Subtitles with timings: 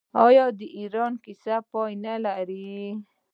[0.25, 2.71] آیا د ایران کیسه پای نلري؟